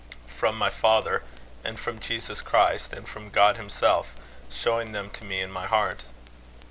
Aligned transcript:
"From 0.27 0.57
my 0.57 0.71
father, 0.71 1.21
and 1.63 1.79
from 1.79 1.99
Jesus 1.99 2.41
Christ, 2.41 2.91
and 2.91 3.07
from 3.07 3.29
God 3.29 3.57
himself, 3.57 4.15
showing 4.49 4.93
them 4.93 5.11
to 5.11 5.25
me 5.25 5.41
in 5.41 5.51
my 5.51 5.67
heart." 5.67 6.05